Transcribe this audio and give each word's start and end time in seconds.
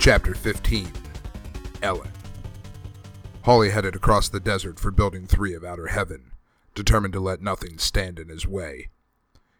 Chapter 0.00 0.32
15 0.32 0.92
Ellen. 1.82 2.12
Holly 3.42 3.70
headed 3.70 3.96
across 3.96 4.28
the 4.28 4.38
desert 4.38 4.78
for 4.78 4.92
Building 4.92 5.26
3 5.26 5.54
of 5.54 5.64
Outer 5.64 5.88
Heaven, 5.88 6.30
determined 6.74 7.12
to 7.14 7.20
let 7.20 7.42
nothing 7.42 7.78
stand 7.78 8.20
in 8.20 8.28
his 8.28 8.46
way. 8.46 8.90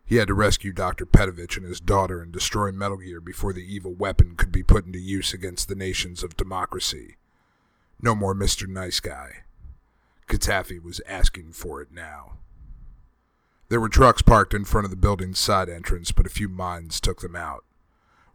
He 0.07 0.17
had 0.17 0.29
to 0.29 0.35
rescue 0.35 0.73
Dr. 0.73 1.07
Pettrovich 1.07 1.57
and 1.57 1.67
his 1.67 1.81
daughter 1.81 2.23
and 2.23 2.31
destroy 2.31 2.71
Metal 2.71 2.99
Gear 2.99 3.21
before 3.21 3.53
the 3.53 3.67
evil 3.67 3.93
weapon 3.93 4.37
could 4.37 4.53
be 4.53 4.63
put 4.63 4.87
into 4.87 5.01
use 5.01 5.35
against 5.35 5.69
the 5.69 5.75
nations 5.75 6.23
of 6.23 6.37
democracy. 6.37 7.17
No 8.01 8.15
more 8.15 8.35
Mr. 8.35 8.69
Nice 8.69 9.01
Guy. 9.01 9.43
CaTaffy 10.29 10.81
was 10.81 11.01
asking 11.09 11.53
for 11.53 11.83
it 11.83 11.91
now. 11.91 12.35
There 13.71 13.81
were 13.81 13.89
trucks 13.89 14.23
parked 14.23 14.55
in 14.55 14.65
front 14.65 14.85
of 14.85 14.91
the 14.93 14.97
building's 14.97 15.41
side 15.41 15.69
entrance, 15.69 16.13
but 16.13 16.27
a 16.27 16.31
few 16.31 16.49
mines 16.49 17.01
took 17.01 17.23
them 17.23 17.35
out. 17.35 17.65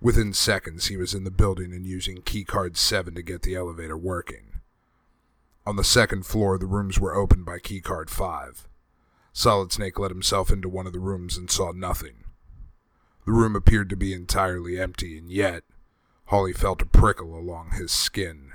Within 0.03 0.33
seconds, 0.33 0.87
he 0.87 0.97
was 0.97 1.13
in 1.13 1.23
the 1.23 1.31
building 1.31 1.71
and 1.71 1.87
using 1.87 2.17
keycard 2.17 2.75
7 2.75 3.15
to 3.15 3.21
get 3.21 3.43
the 3.43 3.55
elevator 3.55 3.95
working. 3.95 4.59
On 5.65 5.77
the 5.77 5.83
second 5.85 6.25
floor, 6.25 6.57
the 6.57 6.65
rooms 6.65 6.99
were 6.99 7.15
opened 7.15 7.45
by 7.45 7.57
keycard 7.59 8.09
5. 8.09 8.67
Solid 9.31 9.71
Snake 9.71 9.97
let 9.97 10.11
himself 10.11 10.51
into 10.51 10.67
one 10.67 10.85
of 10.85 10.91
the 10.91 10.99
rooms 10.99 11.37
and 11.37 11.49
saw 11.49 11.71
nothing. 11.71 12.25
The 13.25 13.31
room 13.31 13.55
appeared 13.55 13.89
to 13.91 13.95
be 13.95 14.13
entirely 14.13 14.77
empty, 14.77 15.17
and 15.17 15.31
yet, 15.31 15.63
Holly 16.25 16.51
felt 16.51 16.81
a 16.81 16.85
prickle 16.85 17.33
along 17.39 17.71
his 17.71 17.93
skin. 17.93 18.51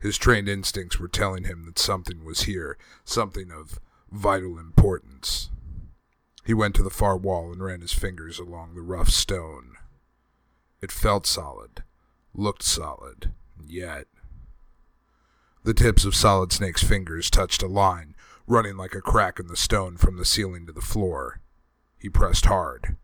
His 0.00 0.18
trained 0.18 0.48
instincts 0.48 0.98
were 0.98 1.06
telling 1.06 1.44
him 1.44 1.64
that 1.66 1.78
something 1.78 2.24
was 2.24 2.42
here, 2.42 2.76
something 3.04 3.52
of 3.52 3.78
vital 4.10 4.58
importance. 4.58 5.50
He 6.44 6.54
went 6.54 6.74
to 6.74 6.82
the 6.82 6.90
far 6.90 7.16
wall 7.16 7.52
and 7.52 7.62
ran 7.62 7.82
his 7.82 7.92
fingers 7.92 8.40
along 8.40 8.74
the 8.74 8.82
rough 8.82 9.10
stone. 9.10 9.76
It 10.82 10.90
felt 10.90 11.26
solid, 11.26 11.82
looked 12.34 12.62
solid, 12.62 13.32
yet. 13.62 14.06
The 15.62 15.74
tips 15.74 16.06
of 16.06 16.14
Solid 16.14 16.52
Snake's 16.52 16.82
fingers 16.82 17.28
touched 17.28 17.62
a 17.62 17.66
line, 17.66 18.14
running 18.46 18.76
like 18.78 18.94
a 18.94 19.02
crack 19.02 19.38
in 19.38 19.48
the 19.48 19.56
stone 19.56 19.98
from 19.98 20.16
the 20.16 20.24
ceiling 20.24 20.66
to 20.66 20.72
the 20.72 20.80
floor. 20.80 21.40
He 21.98 22.08
pressed 22.08 22.46
hard, 22.46 22.96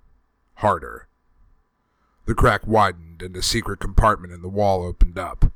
harder. 0.54 1.06
The 2.24 2.34
crack 2.34 2.66
widened 2.66 3.22
and 3.22 3.36
a 3.36 3.42
secret 3.42 3.78
compartment 3.78 4.32
in 4.32 4.40
the 4.40 4.48
wall 4.48 4.82
opened 4.82 5.18
up. 5.18 5.52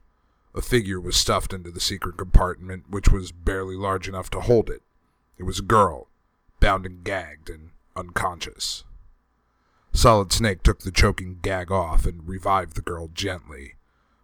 A 0.54 0.60
figure 0.60 1.00
was 1.00 1.16
stuffed 1.16 1.54
into 1.54 1.70
the 1.70 1.80
secret 1.80 2.18
compartment, 2.18 2.91
which 2.91 3.08
was 3.08 3.32
barely 3.32 3.76
large 3.76 4.08
enough 4.08 4.28
to 4.30 4.41
hold 4.41 4.68
it. 4.68 4.82
It 5.38 5.44
was 5.44 5.58
a 5.58 5.62
girl, 5.62 6.08
bound 6.60 6.84
and 6.84 7.02
gagged 7.02 7.48
and 7.48 7.70
unconscious. 7.96 8.84
Solid 9.92 10.33
Snake 10.33 10.62
took 10.62 10.80
the 10.80 10.92
choking 10.92 11.38
gag 11.42 11.70
off 11.70 12.06
and 12.06 12.27
revived 12.27 12.74
the 12.74 12.83
girl 12.83 13.08
gently. 13.08 13.74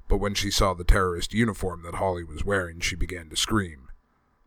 But 0.08 0.18
when 0.18 0.34
she 0.34 0.50
saw 0.50 0.72
the 0.74 0.84
terrorist 0.84 1.34
uniform 1.34 1.82
that 1.82 1.96
Holly 1.96 2.24
was 2.24 2.44
wearing, 2.44 2.80
she 2.80 2.96
began 2.96 3.28
to 3.28 3.36
scream. 3.36 3.88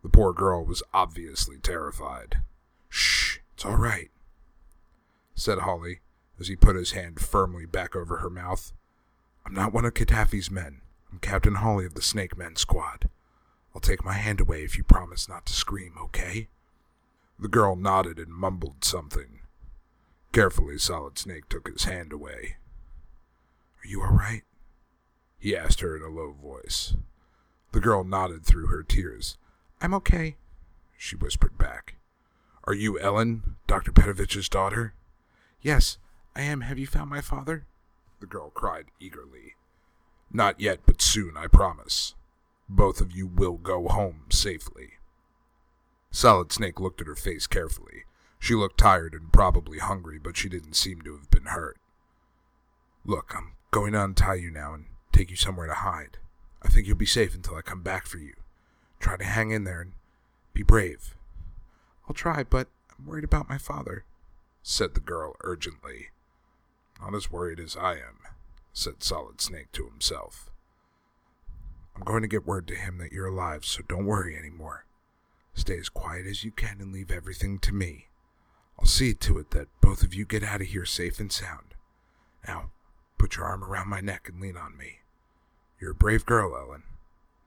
The 0.02 0.10
poor 0.10 0.34
girl 0.34 0.64
was 0.64 0.82
obviously 0.94 1.58
terrified. 1.58 2.42
Shh, 2.88 3.40
it's 3.54 3.66
all 3.66 3.76
right, 3.76 4.10
said 5.36 5.60
Holly 5.60 6.00
as 6.40 6.48
he 6.48 6.56
put 6.56 6.76
his 6.76 6.92
hand 6.92 7.20
firmly 7.20 7.66
back 7.66 7.96
over 7.96 8.18
her 8.18 8.30
mouth. 8.30 8.72
I'm 9.46 9.54
not 9.54 9.74
one 9.74 9.86
of 9.86 9.94
CaTaffy's 9.94 10.50
men. 10.50 10.82
I'm 11.12 11.20
Captain 11.20 11.56
Holly 11.56 11.86
of 11.86 11.96
the 11.96 12.02
Snake 12.02 12.38
Men 12.38 12.56
Squad. 12.56 13.10
I'll 13.76 13.82
take 13.82 14.06
my 14.06 14.14
hand 14.14 14.40
away 14.40 14.64
if 14.64 14.78
you 14.78 14.84
promise 14.84 15.28
not 15.28 15.46
to 15.48 15.54
scream, 15.54 15.94
okay? 16.02 16.48
The 17.38 17.48
girl 17.48 17.76
nodded 17.76 18.20
and 18.20 18.30
mumbled 18.30 18.86
something. 18.86 19.42
Carefully, 20.32 20.78
Solid 20.78 21.18
Snake 21.18 21.50
took 21.50 21.68
his 21.68 21.86
hand 21.86 22.14
away. 22.14 22.58
Are 23.84 23.88
you 23.88 24.02
all 24.02 24.14
right? 24.14 24.44
He 25.40 25.56
asked 25.56 25.80
her 25.82 25.96
in 25.96 26.04
a 26.04 26.08
low 26.08 26.34
voice. 26.34 26.96
The 27.72 27.80
girl 27.80 28.04
nodded 28.04 28.46
through 28.46 28.68
her 28.68 28.84
tears. 28.84 29.38
I'm 29.82 29.94
okay, 29.96 30.36
she 30.98 31.16
whispered 31.16 31.58
back. 31.58 31.96
Are 32.66 32.74
you 32.74 33.00
Ellen, 33.00 33.56
Dr. 33.68 33.92
Pettrovich's 33.92 34.50
daughter? 34.50 34.94
Yes, 35.62 35.98
I 36.36 36.42
am. 36.42 36.62
Have 36.62 36.78
you 36.78 36.86
found 36.86 37.10
my 37.10 37.22
father? 37.22 37.66
The 38.20 38.28
girl 38.28 38.52
cried 38.52 38.86
eagerly. 39.00 39.56
Not 40.32 40.60
yet, 40.60 40.82
but 40.86 41.02
soon, 41.02 41.38
I 41.38 41.48
promise. 41.48 42.16
Both 42.68 43.02
of 43.02 43.12
you 43.12 43.26
will 43.26 43.58
go 43.58 43.88
home 43.88 44.26
safely. 44.30 44.94
Solid 46.12 46.52
Snake 46.52 46.80
looked 46.80 47.02
at 47.02 47.08
her 47.08 47.16
face 47.16 47.48
carefully. 47.48 48.04
She 48.40 48.56
looked 48.56 48.80
tired 48.80 49.14
and 49.14 49.32
probably 49.32 49.80
hungry, 49.80 50.18
but 50.18 50.38
she 50.38 50.50
didn't 50.50 50.74
seem 50.76 51.02
to 51.02 51.14
have 51.16 51.30
been 51.30 51.46
hurt. 51.46 51.78
Look, 53.06 53.34
I'm 53.36 53.54
going 53.72 53.94
to 53.94 54.04
untie 54.04 54.36
you 54.36 54.50
now 54.50 54.74
and 54.74 54.86
take 55.12 55.30
you 55.30 55.36
somewhere 55.36 55.68
to 55.68 55.74
hide. 55.74 56.18
I 56.64 56.70
think 56.70 56.88
you'll 56.88 56.98
be 56.98 57.06
safe 57.06 57.36
until 57.36 57.56
I 57.56 57.62
come 57.62 57.82
back 57.82 58.06
for 58.06 58.18
you. 58.18 58.34
Try 59.00 59.18
to 59.18 59.24
hang 59.24 59.52
in 59.52 59.64
there 59.64 59.82
and 59.82 59.94
be 60.54 60.64
brave. 60.64 61.16
I'll 62.08 62.16
try, 62.16 62.44
but 62.44 62.68
I'm 62.98 63.06
worried 63.06 63.24
about 63.24 63.50
my 63.50 63.58
father, 63.58 64.04
said 64.64 64.94
the 64.94 65.00
girl 65.00 65.36
urgently. 65.42 66.10
Not 67.02 67.16
as 67.16 67.32
worried 67.32 67.60
as 67.60 67.78
I 67.78 67.94
am, 67.94 68.20
said 68.74 69.04
Solid 69.04 69.42
Snake 69.42 69.72
to 69.74 69.86
himself. 69.86 70.50
I'm 71.96 72.04
going 72.04 72.22
to 72.24 72.28
get 72.28 72.48
word 72.48 72.68
to 72.68 72.76
him 72.76 72.98
that 72.98 73.12
you're 73.12 73.28
alive, 73.28 73.64
so 73.66 73.84
don't 73.88 74.06
worry 74.06 74.38
any 74.38 74.50
more. 74.50 74.86
Stay 75.54 75.78
as 75.78 75.90
quiet 75.90 76.26
as 76.26 76.44
you 76.44 76.52
can 76.52 76.78
and 76.80 76.94
leave 76.94 77.12
everything 77.12 77.60
to 77.60 77.74
me. 77.74 78.09
I'll 78.80 78.88
see 78.88 79.14
to 79.14 79.38
it 79.40 79.52
that 79.52 79.68
both 79.82 80.04
of 80.04 80.14
you 80.14 80.24
get 80.26 80.44
out 80.44 80.62
of 80.62 80.68
here 80.68 80.86
safe 80.86 81.20
and 81.20 81.32
sound. 81.32 81.76
Now, 82.48 82.72
put 83.18 83.36
your 83.36 83.46
arm 83.46 83.64
around 83.64 83.90
my 83.90 84.00
neck 84.00 84.30
and 84.30 84.40
lean 84.40 84.56
on 84.56 84.78
me. 84.78 85.00
You're 85.80 85.92
a 85.92 85.96
brave 85.96 86.26
girl, 86.26 86.56
Ellen. 86.56 86.84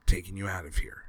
Taking 0.05 0.37
you 0.37 0.47
out 0.47 0.65
of 0.65 0.77
here. 0.77 1.05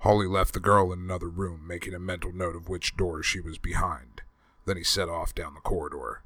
Holly 0.00 0.26
left 0.26 0.54
the 0.54 0.60
girl 0.60 0.92
in 0.92 1.00
another 1.00 1.28
room, 1.28 1.66
making 1.66 1.92
a 1.92 1.98
mental 1.98 2.32
note 2.32 2.56
of 2.56 2.68
which 2.68 2.96
door 2.96 3.22
she 3.22 3.40
was 3.40 3.58
behind. 3.58 4.22
Then 4.64 4.78
he 4.78 4.84
set 4.84 5.08
off 5.08 5.34
down 5.34 5.54
the 5.54 5.60
corridor. 5.60 6.22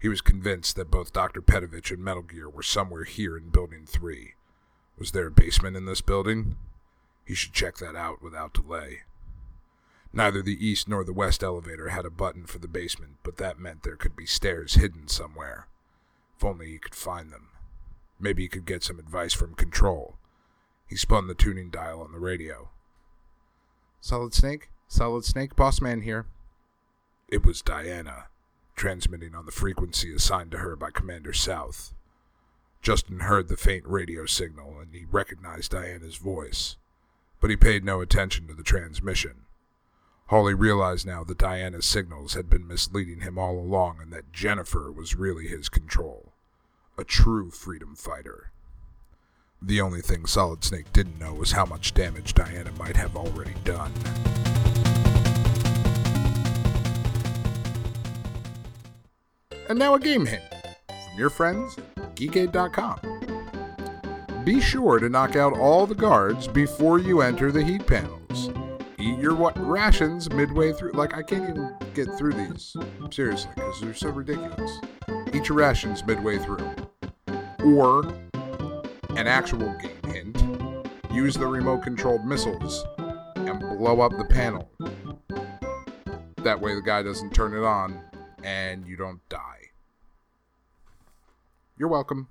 He 0.00 0.08
was 0.08 0.20
convinced 0.20 0.76
that 0.76 0.90
both 0.90 1.12
Dr. 1.12 1.40
Pettrovich 1.40 1.90
and 1.90 2.04
Metal 2.04 2.22
Gear 2.22 2.48
were 2.48 2.62
somewhere 2.62 3.04
here 3.04 3.36
in 3.36 3.48
Building 3.48 3.84
3. 3.86 4.34
Was 4.98 5.10
there 5.10 5.26
a 5.26 5.32
basement 5.32 5.76
in 5.76 5.86
this 5.86 6.00
building? 6.00 6.56
He 7.24 7.34
should 7.34 7.52
check 7.52 7.78
that 7.78 7.96
out 7.96 8.22
without 8.22 8.54
delay. 8.54 9.02
Neither 10.12 10.42
the 10.42 10.66
east 10.66 10.88
nor 10.88 11.04
the 11.04 11.12
west 11.12 11.42
elevator 11.42 11.88
had 11.88 12.06
a 12.06 12.10
button 12.10 12.46
for 12.46 12.58
the 12.58 12.68
basement, 12.68 13.16
but 13.22 13.36
that 13.36 13.58
meant 13.58 13.82
there 13.82 13.96
could 13.96 14.16
be 14.16 14.26
stairs 14.26 14.74
hidden 14.74 15.08
somewhere. 15.08 15.68
If 16.36 16.44
only 16.44 16.66
he 16.66 16.78
could 16.78 16.94
find 16.94 17.30
them. 17.30 17.48
Maybe 18.18 18.42
he 18.42 18.48
could 18.48 18.64
get 18.64 18.82
some 18.82 18.98
advice 18.98 19.34
from 19.34 19.54
Control. 19.54 20.16
He 20.86 20.96
spun 20.96 21.26
the 21.26 21.34
tuning 21.34 21.70
dial 21.70 22.00
on 22.00 22.12
the 22.12 22.18
radio. 22.18 22.70
Solid 24.00 24.32
Snake? 24.32 24.70
Solid 24.88 25.24
Snake, 25.24 25.56
Boss 25.56 25.80
Man 25.80 26.02
here. 26.02 26.26
It 27.28 27.44
was 27.44 27.60
Diana, 27.60 28.26
transmitting 28.76 29.34
on 29.34 29.46
the 29.46 29.52
frequency 29.52 30.14
assigned 30.14 30.52
to 30.52 30.58
her 30.58 30.76
by 30.76 30.90
Commander 30.90 31.32
South. 31.32 31.92
Justin 32.80 33.20
heard 33.20 33.48
the 33.48 33.56
faint 33.56 33.84
radio 33.86 34.26
signal 34.26 34.78
and 34.78 34.94
he 34.94 35.04
recognized 35.10 35.72
Diana's 35.72 36.16
voice, 36.16 36.76
but 37.40 37.50
he 37.50 37.56
paid 37.56 37.84
no 37.84 38.00
attention 38.00 38.46
to 38.46 38.54
the 38.54 38.62
transmission. 38.62 39.45
Holly 40.28 40.54
realized 40.54 41.06
now 41.06 41.22
that 41.22 41.38
Diana's 41.38 41.86
signals 41.86 42.34
had 42.34 42.50
been 42.50 42.66
misleading 42.66 43.20
him 43.20 43.38
all 43.38 43.56
along 43.58 44.00
and 44.02 44.12
that 44.12 44.32
Jennifer 44.32 44.90
was 44.90 45.14
really 45.14 45.46
his 45.46 45.68
control. 45.68 46.32
A 46.98 47.04
true 47.04 47.52
freedom 47.52 47.94
fighter. 47.94 48.50
The 49.62 49.80
only 49.80 50.00
thing 50.00 50.26
Solid 50.26 50.64
Snake 50.64 50.92
didn't 50.92 51.20
know 51.20 51.32
was 51.32 51.52
how 51.52 51.64
much 51.64 51.94
damage 51.94 52.34
Diana 52.34 52.72
might 52.72 52.96
have 52.96 53.16
already 53.16 53.54
done. 53.62 53.92
And 59.68 59.78
now 59.78 59.94
a 59.94 60.00
game 60.00 60.26
hint 60.26 60.42
from 60.88 61.18
your 61.18 61.30
friends, 61.30 61.76
Geekade.com. 62.16 62.98
Be 64.44 64.60
sure 64.60 64.98
to 64.98 65.08
knock 65.08 65.36
out 65.36 65.56
all 65.56 65.86
the 65.86 65.94
guards 65.94 66.48
before 66.48 66.98
you 66.98 67.20
enter 67.20 67.52
the 67.52 67.62
heat 67.62 67.86
panels. 67.86 68.45
Eat 69.06 69.20
your 69.20 69.36
what 69.36 69.56
rations 69.64 70.28
midway 70.32 70.72
through. 70.72 70.90
Like, 70.90 71.16
I 71.16 71.22
can't 71.22 71.48
even 71.48 71.72
get 71.94 72.12
through 72.18 72.32
these. 72.32 72.76
Seriously, 73.12 73.52
because 73.54 73.80
they're 73.80 73.94
so 73.94 74.08
ridiculous. 74.08 74.80
Eat 75.32 75.48
your 75.48 75.58
rations 75.58 76.04
midway 76.04 76.40
through. 76.40 76.74
Or, 77.64 78.04
an 79.10 79.28
actual 79.28 79.72
game 79.78 80.12
hint, 80.12 80.42
use 81.12 81.36
the 81.36 81.46
remote 81.46 81.84
controlled 81.84 82.24
missiles 82.24 82.84
and 83.36 83.60
blow 83.78 84.00
up 84.00 84.10
the 84.18 84.24
panel. 84.24 84.68
That 86.38 86.60
way 86.60 86.74
the 86.74 86.82
guy 86.82 87.04
doesn't 87.04 87.32
turn 87.32 87.54
it 87.54 87.64
on 87.64 88.00
and 88.42 88.88
you 88.88 88.96
don't 88.96 89.20
die. 89.28 89.70
You're 91.78 91.88
welcome. 91.88 92.26